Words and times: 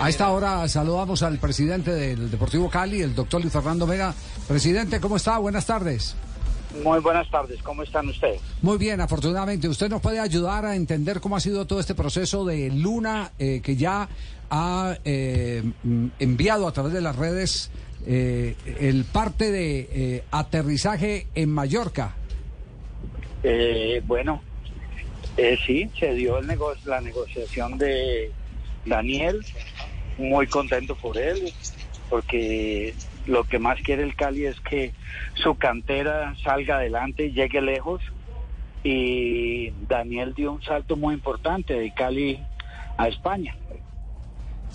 A 0.00 0.08
esta 0.10 0.30
hora 0.30 0.68
saludamos 0.68 1.22
al 1.22 1.38
presidente 1.38 1.90
del 1.90 2.30
Deportivo 2.30 2.68
Cali, 2.68 3.00
el 3.00 3.14
doctor 3.14 3.40
Luis 3.40 3.52
Fernando 3.52 3.86
Vega. 3.86 4.14
Presidente, 4.46 5.00
¿cómo 5.00 5.16
está? 5.16 5.38
Buenas 5.38 5.64
tardes. 5.64 6.14
Muy 6.82 7.00
buenas 7.00 7.30
tardes, 7.30 7.62
¿cómo 7.62 7.82
están 7.82 8.08
ustedes? 8.08 8.40
Muy 8.60 8.76
bien, 8.76 9.00
afortunadamente. 9.00 9.68
¿Usted 9.68 9.88
nos 9.88 10.02
puede 10.02 10.20
ayudar 10.20 10.66
a 10.66 10.76
entender 10.76 11.20
cómo 11.20 11.36
ha 11.36 11.40
sido 11.40 11.66
todo 11.66 11.80
este 11.80 11.94
proceso 11.94 12.44
de 12.44 12.70
Luna 12.70 13.32
eh, 13.38 13.60
que 13.62 13.76
ya 13.76 14.08
ha 14.50 14.98
eh, 15.04 15.62
enviado 16.18 16.68
a 16.68 16.72
través 16.72 16.92
de 16.92 17.00
las 17.00 17.16
redes 17.16 17.70
eh, 18.06 18.54
el 18.78 19.04
parte 19.04 19.50
de 19.50 20.24
aterrizaje 20.30 21.26
en 21.34 21.50
Mallorca? 21.50 22.14
bueno, 24.04 24.42
sí, 25.64 25.88
se 25.98 26.14
dio 26.14 26.38
el 26.38 26.48
negocio, 26.48 26.90
la 26.90 27.00
negociación 27.00 27.78
de 27.78 28.32
Daniel, 28.86 29.44
muy 30.18 30.46
contento 30.46 30.94
por 30.94 31.18
él, 31.18 31.52
porque 32.08 32.94
lo 33.26 33.44
que 33.44 33.58
más 33.58 33.80
quiere 33.82 34.02
el 34.02 34.14
Cali 34.14 34.46
es 34.46 34.60
que 34.60 34.92
su 35.34 35.56
cantera 35.56 36.34
salga 36.42 36.76
adelante 36.76 37.26
y 37.26 37.32
llegue 37.32 37.60
lejos. 37.60 38.02
Y 38.84 39.70
Daniel 39.88 40.34
dio 40.34 40.52
un 40.52 40.62
salto 40.62 40.96
muy 40.96 41.14
importante 41.14 41.74
de 41.74 41.92
Cali 41.92 42.40
a 42.96 43.08
España. 43.08 43.56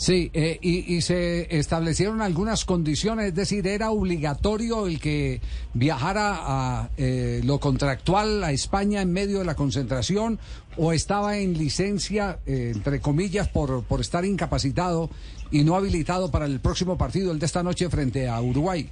Sí, 0.01 0.31
eh, 0.33 0.57
y, 0.63 0.99
se 1.01 1.55
establecieron 1.59 2.23
algunas 2.23 2.65
condiciones, 2.65 3.27
es 3.27 3.35
decir, 3.35 3.67
era 3.67 3.91
obligatorio 3.91 4.87
el 4.87 4.99
que 4.99 5.41
viajara 5.75 6.39
a 6.41 6.89
eh, 6.97 7.41
lo 7.45 7.59
contractual 7.59 8.43
a 8.43 8.51
España 8.51 9.03
en 9.03 9.13
medio 9.13 9.37
de 9.37 9.45
la 9.45 9.53
concentración 9.53 10.39
o 10.75 10.91
estaba 10.91 11.37
en 11.37 11.55
licencia, 11.55 12.39
eh, 12.47 12.71
entre 12.73 12.99
comillas, 12.99 13.47
por, 13.47 13.83
por 13.83 14.01
estar 14.01 14.25
incapacitado 14.25 15.11
y 15.51 15.63
no 15.63 15.75
habilitado 15.75 16.31
para 16.31 16.47
el 16.47 16.59
próximo 16.59 16.97
partido, 16.97 17.31
el 17.31 17.37
de 17.37 17.45
esta 17.45 17.61
noche 17.61 17.87
frente 17.87 18.27
a 18.27 18.41
Uruguay. 18.41 18.89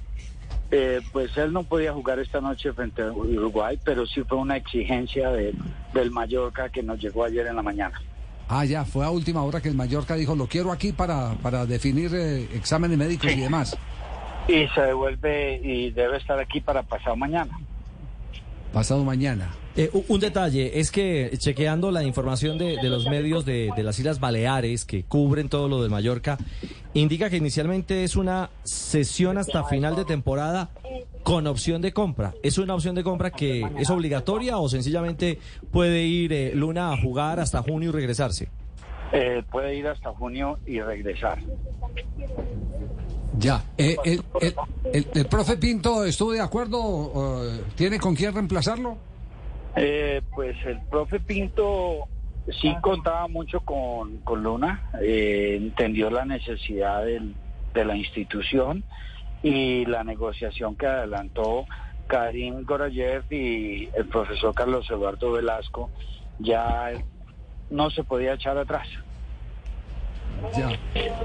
pues 1.12 1.36
él 1.36 1.52
no 1.52 1.64
podía 1.64 1.92
jugar 1.92 2.20
esta 2.20 2.40
noche 2.40 2.72
frente 2.72 3.02
a 3.02 3.10
Uruguay, 3.10 3.76
pero 3.84 4.06
sí 4.06 4.22
fue 4.22 4.38
una 4.38 4.56
exigencia 4.56 5.30
de, 5.30 5.56
del 5.92 6.12
Mallorca 6.12 6.68
que 6.68 6.84
nos 6.84 7.00
llegó 7.00 7.24
ayer 7.24 7.48
en 7.48 7.56
la 7.56 7.62
mañana. 7.62 8.00
Ah, 8.52 8.64
ya, 8.64 8.84
fue 8.84 9.04
a 9.04 9.10
última 9.10 9.44
hora 9.44 9.60
que 9.60 9.68
el 9.68 9.76
Mallorca 9.76 10.16
dijo, 10.16 10.34
lo 10.34 10.48
quiero 10.48 10.72
aquí 10.72 10.90
para, 10.90 11.34
para 11.34 11.66
definir 11.66 12.10
eh, 12.12 12.48
exámenes 12.52 12.98
médicos 12.98 13.30
y 13.30 13.40
demás. 13.40 13.78
Y 14.48 14.66
se 14.74 14.80
devuelve 14.80 15.60
y 15.62 15.92
debe 15.92 16.16
estar 16.16 16.36
aquí 16.40 16.60
para 16.60 16.82
pasado 16.82 17.14
mañana. 17.14 17.56
Pasado 18.72 19.04
mañana. 19.04 19.54
Eh, 19.76 19.88
un 20.08 20.18
detalle 20.18 20.80
es 20.80 20.90
que 20.90 21.30
chequeando 21.38 21.92
la 21.92 22.02
información 22.02 22.58
de, 22.58 22.76
los 22.82 23.06
medios 23.06 23.44
de, 23.44 23.72
las 23.76 24.00
Islas 24.00 24.18
Baleares 24.18 24.84
que 24.84 25.04
cubren 25.04 25.48
todo 25.48 25.68
lo 25.68 25.80
del 25.80 25.92
Mallorca, 25.92 26.36
indica 26.92 27.30
que 27.30 27.36
inicialmente 27.36 28.02
es 28.02 28.16
una 28.16 28.50
sesión 28.64 29.38
hasta 29.38 29.62
final 29.62 29.94
de 29.94 30.04
temporada 30.04 30.70
con 31.22 31.46
opción 31.46 31.82
de 31.82 31.92
compra. 31.92 32.34
¿Es 32.42 32.58
una 32.58 32.74
opción 32.74 32.94
de 32.94 33.02
compra 33.02 33.30
que 33.30 33.66
es 33.78 33.90
obligatoria 33.90 34.58
o 34.58 34.68
sencillamente 34.68 35.38
puede 35.70 36.04
ir 36.04 36.32
eh, 36.32 36.52
Luna 36.54 36.92
a 36.92 36.96
jugar 36.96 37.40
hasta 37.40 37.62
junio 37.62 37.90
y 37.90 37.92
regresarse? 37.92 38.48
Eh, 39.12 39.42
puede 39.50 39.74
ir 39.74 39.86
hasta 39.88 40.10
junio 40.12 40.58
y 40.66 40.80
regresar. 40.80 41.38
Ya, 43.38 43.64
el, 43.76 44.22
el, 44.92 45.26
profe 45.26 45.56
Pinto 45.56 46.04
estuvo 46.04 46.32
de 46.32 46.40
acuerdo? 46.40 47.42
¿Tiene 47.76 47.98
con 47.98 48.14
quién 48.14 48.34
reemplazarlo? 48.34 48.98
Eh, 49.76 50.20
pues 50.34 50.56
el 50.66 50.80
profe 50.82 51.20
Pinto 51.20 52.08
sí 52.60 52.74
contaba 52.80 53.28
mucho 53.28 53.60
con, 53.60 54.18
con 54.18 54.42
Luna, 54.42 54.90
eh, 55.00 55.56
entendió 55.60 56.10
la 56.10 56.24
necesidad 56.24 57.04
de 57.04 57.84
la 57.84 57.96
institución 57.96 58.82
y 59.42 59.84
la 59.86 60.04
negociación 60.04 60.76
que 60.76 60.86
adelantó 60.86 61.66
Karim 62.06 62.64
Gorayev 62.64 63.24
y 63.30 63.88
el 63.94 64.06
profesor 64.06 64.54
Carlos 64.54 64.86
Eduardo 64.90 65.32
Velasco 65.32 65.90
ya 66.38 66.92
no 67.70 67.90
se 67.90 68.04
podía 68.04 68.34
echar 68.34 68.58
atrás. 68.58 68.86
Ya. 70.56 70.70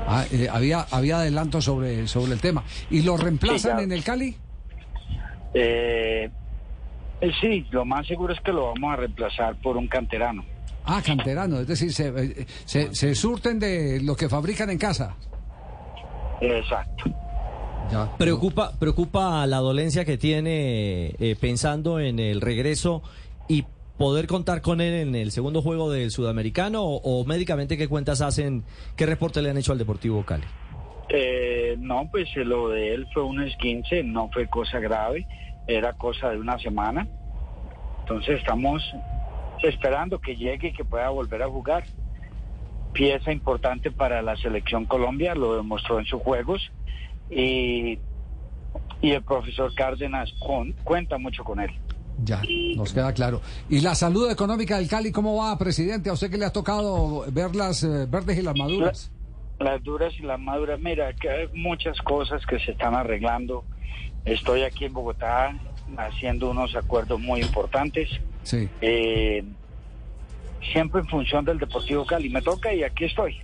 Ah, 0.08 0.26
eh, 0.32 0.48
había, 0.52 0.82
había 0.92 1.20
adelanto 1.20 1.62
sobre, 1.62 2.08
sobre 2.08 2.34
el 2.34 2.42
tema. 2.42 2.64
¿Y 2.90 3.02
lo 3.02 3.18
reemplazan 3.18 3.80
en 3.80 3.92
el 3.92 4.04
Cali? 4.04 4.36
Eh, 5.54 6.30
eh, 7.22 7.32
sí, 7.40 7.66
lo 7.72 7.86
más 7.86 8.06
seguro 8.08 8.34
es 8.34 8.42
que 8.42 8.52
lo 8.52 8.74
vamos 8.74 8.94
a 8.94 8.96
reemplazar 8.98 9.56
por 9.56 9.78
un 9.78 9.88
canterano. 9.88 10.44
Ah, 10.86 11.02
canterano, 11.04 11.62
es 11.62 11.68
decir, 11.68 11.92
se, 11.92 12.10
eh, 12.10 12.46
se, 12.92 13.16
surten 13.16 13.58
de 13.58 14.00
lo 14.02 14.16
que 14.16 14.30
fabrican 14.30 14.70
en 14.70 14.78
casa. 14.78 15.16
Exacto. 16.42 17.06
Preocupa, 18.18 18.72
preocupa 18.80 19.46
la 19.48 19.58
dolencia 19.58 20.06
que 20.06 20.18
tiene 20.18 21.16
eh, 21.20 21.36
pensando 21.40 22.00
en 22.00 22.20
el 22.20 22.42
regreso 22.42 23.04
y 23.48 23.66
poder 23.98 24.28
contar 24.28 24.62
con 24.62 24.82
él 24.82 24.94
en 24.94 25.16
el 25.16 25.32
segundo 25.32 25.62
juego 25.62 25.92
del 25.92 26.12
sudamericano 26.12 26.84
o, 26.84 27.26
médicamente 27.26 27.78
qué 27.78 27.88
cuentas 27.88 28.22
hacen, 28.22 28.64
qué 28.96 29.06
reporte 29.06 29.42
le 29.42 29.50
han 29.50 29.58
hecho 29.58 29.72
al 29.72 29.78
Deportivo 29.78 30.24
Cali. 30.26 30.46
no, 31.78 32.10
pues 32.12 32.28
lo 32.36 32.70
de 32.70 32.94
él 32.94 33.08
fue 33.14 33.24
un 33.24 33.42
esquince, 33.42 34.04
no 34.04 34.30
fue 34.34 34.48
cosa 34.48 34.80
grave 34.80 35.26
era 35.68 35.94
cosa 35.94 36.30
de 36.30 36.38
una 36.38 36.58
semana. 36.60 37.08
Entonces 38.02 38.40
estamos 38.40 38.84
esperando 39.64 40.20
que 40.20 40.36
llegue 40.36 40.70
y 40.70 40.74
que 40.74 40.86
pueda 40.86 41.10
volver 41.10 41.42
a 41.44 41.48
jugar. 41.48 41.84
Pieza 42.94 43.32
importante 43.32 43.92
para 43.92 44.22
la 44.22 44.38
selección 44.38 44.86
Colombia, 44.86 45.36
lo 45.36 45.58
demostró 45.58 46.00
en 46.00 46.06
sus 46.06 46.22
juegos 46.22 46.72
y, 47.30 48.00
y 49.02 49.12
el 49.12 49.24
profesor 49.24 49.74
Cárdenas 49.76 50.34
cuenta 50.84 51.18
mucho 51.18 51.44
con 51.44 51.60
él. 51.60 51.72
Ya, 52.24 52.42
nos 52.78 52.94
queda 52.94 53.12
claro. 53.14 53.42
¿Y 53.70 53.82
la 53.82 53.94
salud 53.94 54.32
económica 54.32 54.78
del 54.78 54.88
Cali 54.88 55.12
cómo 55.12 55.36
va, 55.36 55.58
presidente? 55.58 56.10
¿A 56.10 56.14
usted 56.14 56.32
que 56.32 56.38
le 56.38 56.46
ha 56.46 56.54
tocado 56.54 57.26
ver 57.30 57.54
las 57.56 57.84
eh, 57.84 58.06
verdes 58.10 58.38
y 58.38 58.42
las 58.42 58.56
maduras? 58.56 59.12
las 59.60 59.82
duras 59.84 60.14
y 60.20 60.24
las 60.24 60.40
maduras, 60.40 60.80
mira, 60.82 61.14
que 61.14 61.30
hay 61.30 61.48
muchas 61.54 61.98
cosas 62.02 62.46
que 62.46 62.60
se 62.60 62.72
están 62.72 62.94
arreglando 62.94 63.64
Estoy 64.26 64.64
aquí 64.64 64.86
en 64.86 64.94
Bogotá 64.94 65.56
haciendo 65.98 66.50
unos 66.50 66.76
acuerdos 66.76 67.20
muy 67.20 67.42
importantes. 67.42 68.10
Sí. 68.42 68.68
Eh, 68.82 69.44
siempre 70.74 71.02
en 71.02 71.08
función 71.08 71.46
del 71.46 71.60
Deportivo 71.60 72.06
Cali. 72.06 72.30
Me 72.30 72.42
toca 72.42 72.74
y 72.74 72.84
aquí 72.84 73.06
estoy. 73.06 73.38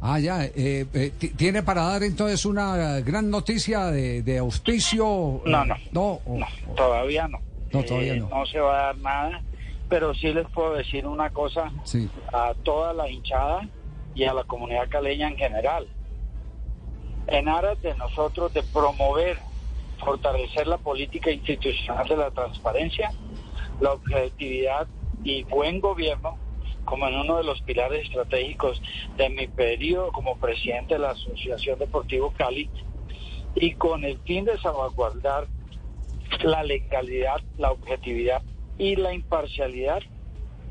Ah, 0.00 0.18
ya. 0.18 0.44
Eh, 0.44 0.86
eh, 0.92 1.10
¿Tiene 1.36 1.62
para 1.62 1.82
dar 1.82 2.02
entonces 2.02 2.44
una 2.44 3.00
gran 3.00 3.30
noticia 3.30 3.86
de, 3.86 4.38
auspicio? 4.38 5.42
No, 5.44 5.64
no. 5.64 5.76
No, 5.92 6.20
todavía 6.76 7.28
no. 7.28 7.38
No, 7.72 7.82
todavía 7.82 8.16
no. 8.16 8.28
no 8.28 8.46
se 8.46 8.60
va 8.60 8.78
a 8.78 8.86
dar 8.86 8.98
nada, 8.98 9.42
pero 9.88 10.14
sí 10.14 10.32
les 10.32 10.48
puedo 10.50 10.74
decir 10.74 11.06
una 11.06 11.30
cosa 11.30 11.72
a 12.32 12.54
toda 12.62 12.92
la 12.92 13.10
hinchada 13.10 13.68
y 14.14 14.24
a 14.24 14.34
la 14.34 14.44
comunidad 14.44 14.88
caleña 14.88 15.28
en 15.28 15.36
general. 15.36 15.88
En 17.26 17.48
aras 17.48 17.80
de 17.82 17.94
nosotros 17.96 18.54
de 18.54 18.62
promover 18.62 19.38
fortalecer 19.98 20.66
la 20.66 20.78
política 20.78 21.30
institucional 21.30 22.06
de 22.06 22.16
la 22.16 22.30
transparencia, 22.30 23.10
la 23.80 23.94
objetividad 23.94 24.86
y 25.24 25.42
buen 25.44 25.80
gobierno 25.80 26.38
como 26.86 27.06
en 27.08 27.16
uno 27.16 27.36
de 27.36 27.44
los 27.44 27.60
pilares 27.60 28.06
estratégicos 28.06 28.80
de 29.18 29.28
mi 29.28 29.46
periodo 29.48 30.12
como 30.12 30.38
presidente 30.38 30.94
de 30.94 31.00
la 31.00 31.10
Asociación 31.10 31.78
Deportivo 31.78 32.32
Cali 32.38 32.70
y 33.54 33.74
con 33.74 34.04
el 34.04 34.18
fin 34.20 34.46
de 34.46 34.56
salvaguardar 34.58 35.46
la 36.42 36.62
legalidad, 36.62 37.40
la 37.58 37.72
objetividad 37.72 38.42
y 38.78 38.96
la 38.96 39.12
imparcialidad, 39.12 40.00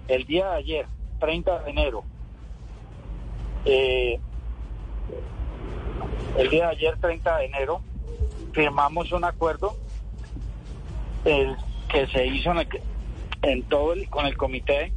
el 0.07 0.25
día 0.25 0.49
de 0.51 0.57
ayer, 0.57 0.87
30 1.19 1.59
de 1.59 1.69
enero, 1.71 2.03
eh, 3.65 4.19
el 6.37 6.49
día 6.49 6.67
de 6.67 6.72
ayer, 6.75 6.97
30 6.99 7.37
de 7.37 7.45
enero, 7.45 7.81
firmamos 8.53 9.11
un 9.11 9.25
acuerdo 9.25 9.75
que 11.23 12.07
se 12.07 12.28
hizo 12.28 12.53
en, 13.41 13.63
todo 13.63 13.93
el, 13.93 14.07
con 14.09 14.28
el 14.28 14.37
comité, 14.37 14.93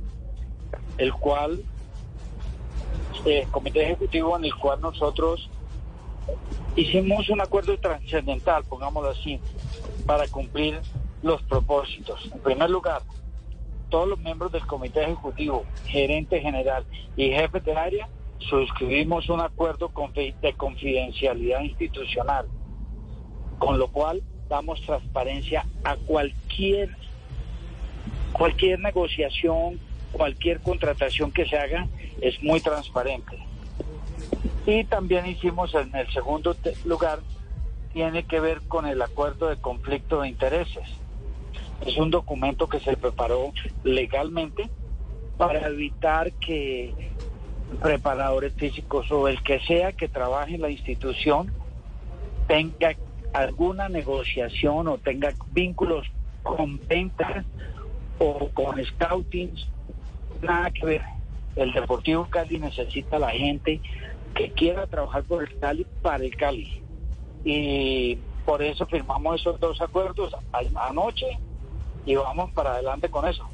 el 0.99 1.13
cual, 1.15 1.63
eh, 3.25 3.47
comité 3.51 3.83
ejecutivo 3.83 4.37
en 4.37 4.45
el 4.45 4.55
cual 4.55 4.81
nosotros 4.81 5.49
hicimos 6.77 7.29
un 7.31 7.41
acuerdo 7.41 7.77
trascendental, 7.79 8.65
pongámoslo 8.65 9.11
así, 9.11 9.41
para 10.07 10.29
cumplir 10.29 10.81
los 11.23 11.43
propósitos. 11.43 12.31
En 12.33 12.41
primer 12.41 12.71
lugar, 12.71 13.03
todos 13.89 14.09
los 14.09 14.19
miembros 14.19 14.53
del 14.53 14.67
comité 14.67 15.03
ejecutivo, 15.03 15.65
gerente 15.87 16.41
general 16.41 16.85
y 17.17 17.31
jefe 17.31 17.61
de 17.61 17.73
área, 17.73 18.09
suscribimos 18.39 19.29
un 19.29 19.41
acuerdo 19.41 19.91
de 20.15 20.53
confidencialidad 20.53 21.63
institucional 21.63 22.47
con 23.59 23.79
lo 23.79 23.89
cual 23.89 24.23
damos 24.49 24.81
transparencia 24.83 25.67
a 25.85 25.97
cualquier 25.97 26.97
cualquier 28.33 28.79
negociación, 28.79 29.81
cualquier 30.13 30.61
contratación 30.61 31.33
que 31.33 31.47
se 31.47 31.59
haga 31.59 31.87
es 32.21 32.43
muy 32.43 32.61
transparente. 32.61 33.39
Y 34.67 34.85
también 34.85 35.27
hicimos 35.27 35.75
en 35.75 35.95
el 35.95 36.11
segundo 36.13 36.57
lugar, 36.85 37.21
tiene 37.93 38.25
que 38.25 38.41
ver 38.41 38.61
con 38.69 38.87
el 38.87 39.01
acuerdo 39.01 39.49
de 39.49 39.57
conflicto 39.57 40.21
de 40.21 40.29
intereses. 40.29 40.89
Es 41.87 41.97
un 41.97 42.11
documento 42.11 42.69
que 42.69 42.81
se 42.81 42.97
preparó 42.97 43.53
legalmente 43.85 44.69
para 45.37 45.69
evitar 45.69 46.33
que 46.33 46.93
preparadores 47.81 48.53
físicos 48.55 49.11
o 49.13 49.29
el 49.29 49.43
que 49.43 49.61
sea 49.61 49.93
que 49.93 50.09
trabaje 50.09 50.57
en 50.57 50.63
la 50.63 50.71
institución 50.71 51.53
tenga 52.47 52.97
alguna 53.33 53.89
negociación 53.89 54.89
o 54.89 54.99
tenga 54.99 55.33
vínculos 55.53 56.07
con 56.43 56.81
ventas 56.89 57.45
o 58.19 58.49
con 58.49 58.85
scouting, 58.85 59.55
nada 60.43 60.71
que 60.71 60.87
ver. 60.87 61.03
El 61.57 61.73
Deportivo 61.73 62.27
Cali 62.31 62.59
necesita 62.59 63.19
la 63.19 63.31
gente 63.31 63.81
que 64.35 64.53
quiera 64.53 64.87
trabajar 64.87 65.25
por 65.25 65.43
el 65.43 65.59
Cali 65.59 65.87
para 66.03 66.25
el 66.25 66.37
Cali. 66.37 66.83
Y 67.45 68.17
por 68.45 68.63
eso 68.63 68.87
firmamos 68.87 69.41
esos 69.41 69.59
dos 69.61 69.81
acuerdos 69.81 70.35
anoche 70.77 71.27
y 72.07 72.15
vamos 72.15 72.51
para 72.53 72.75
adelante 72.75 73.09
con 73.09 73.27
eso. 73.27 73.49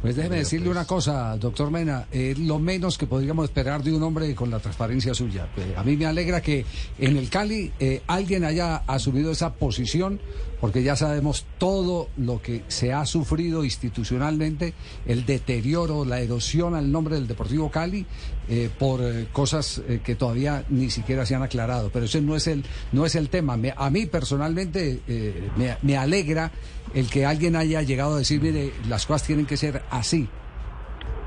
Pues 0.00 0.14
déjeme 0.14 0.36
decirle 0.36 0.68
una 0.70 0.84
cosa, 0.84 1.36
doctor 1.38 1.72
Mena, 1.72 2.06
lo 2.36 2.60
menos 2.60 2.96
que 2.96 3.08
podríamos 3.08 3.46
esperar 3.46 3.82
de 3.82 3.92
un 3.92 4.02
hombre 4.04 4.32
con 4.36 4.48
la 4.48 4.60
transparencia 4.60 5.12
suya. 5.12 5.48
Eh, 5.56 5.74
a 5.76 5.82
mí 5.82 5.96
me 5.96 6.06
alegra 6.06 6.40
que 6.40 6.64
en 7.00 7.16
el 7.16 7.28
Cali 7.28 7.72
eh, 7.80 8.02
alguien 8.06 8.44
haya 8.44 8.76
asumido 8.86 9.32
esa 9.32 9.54
posición, 9.54 10.20
porque 10.60 10.84
ya 10.84 10.94
sabemos 10.94 11.46
todo 11.58 12.08
lo 12.16 12.40
que 12.40 12.62
se 12.68 12.92
ha 12.92 13.04
sufrido 13.06 13.64
institucionalmente, 13.64 14.72
el 15.04 15.26
deterioro, 15.26 16.04
la 16.04 16.20
erosión 16.20 16.76
al 16.76 16.92
nombre 16.92 17.16
del 17.16 17.26
Deportivo 17.26 17.68
Cali, 17.68 18.06
eh, 18.48 18.70
por 18.78 19.00
cosas 19.32 19.82
que 20.04 20.14
todavía 20.14 20.64
ni 20.68 20.90
siquiera 20.90 21.26
se 21.26 21.34
han 21.34 21.42
aclarado. 21.42 21.90
Pero 21.90 22.06
ese 22.06 22.20
no 22.20 22.36
es 22.36 22.46
el, 22.46 22.64
no 22.92 23.04
es 23.04 23.14
el 23.14 23.28
tema. 23.28 23.58
a 23.76 23.90
mí 23.90 24.06
personalmente 24.06 25.00
me, 25.56 25.76
me 25.82 25.96
alegra 25.96 26.50
el 26.94 27.10
que 27.10 27.26
alguien 27.26 27.56
haya 27.56 27.82
llegado 27.82 28.14
a 28.14 28.18
decir, 28.18 28.40
mire, 28.40 28.72
las 28.88 29.06
cosas 29.06 29.26
tienen 29.26 29.46
que 29.46 29.56
ser 29.56 29.82
así. 29.90 30.28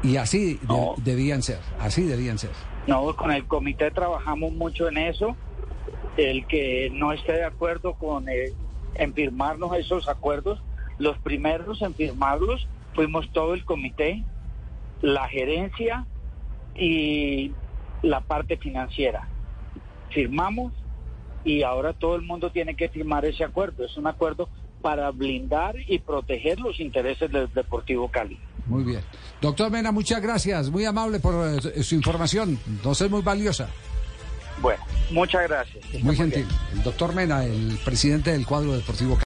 Y 0.04 0.18
así 0.18 0.60
debían 0.98 1.44
ser, 1.44 1.60
así 1.80 2.04
debían 2.04 2.38
ser. 2.40 2.52
No, 2.88 3.16
con 3.16 3.32
el 3.32 3.46
comité 3.46 3.92
trabajamos 3.92 4.52
mucho 4.54 4.88
en 4.88 4.98
eso. 4.98 5.36
El 6.18 6.46
que 6.48 6.90
no 6.92 7.14
esté 7.14 7.34
de 7.34 7.46
acuerdo 7.46 7.94
con 7.94 8.28
eh, 8.28 8.54
en 8.96 9.14
firmarnos 9.14 9.78
esos 9.78 10.10
acuerdos, 10.10 10.62
los 10.98 11.18
primeros 11.20 11.82
en 11.82 11.94
firmarlos 11.94 12.68
fuimos 12.94 13.32
todo 13.32 13.54
el 13.54 13.64
comité, 13.64 14.24
la 15.02 15.28
gerencia 15.28 16.06
y 16.76 17.52
la 18.02 18.22
parte 18.22 18.58
financiera. 18.58 19.28
Firmamos 20.10 20.74
y 21.44 21.64
ahora 21.64 21.94
todo 21.94 22.16
el 22.16 22.22
mundo 22.22 22.52
tiene 22.52 22.76
que 22.76 22.90
firmar 22.90 23.26
ese 23.26 23.44
acuerdo. 23.44 23.86
Es 23.86 23.98
un 23.98 24.08
acuerdo 24.08 24.50
para 24.82 25.12
blindar 25.12 25.76
y 25.88 26.00
proteger 26.00 26.60
los 26.60 26.80
intereses 26.80 27.32
del 27.32 27.52
Deportivo 27.54 28.10
Cali. 28.10 28.40
Muy 28.66 28.84
bien. 28.84 29.02
Doctor 29.42 29.72
Mena, 29.72 29.92
muchas 29.92 30.22
gracias. 30.22 30.70
Muy 30.70 30.86
amable 30.86 31.20
por 31.20 31.34
eh, 31.48 31.84
su 31.84 31.96
información. 31.96 32.60
No 32.84 32.92
es 32.92 33.10
muy 33.10 33.22
valiosa. 33.22 33.70
Bueno, 34.62 34.84
muchas 35.10 35.48
gracias. 35.48 36.04
Muy 36.04 36.16
gentil. 36.16 36.46
El 36.74 36.84
doctor 36.84 37.16
Mena, 37.16 37.44
el 37.46 37.80
presidente 37.84 38.32
del 38.32 38.46
cuadro 38.46 38.74
deportivo 38.74 39.18
Cali. 39.18 39.20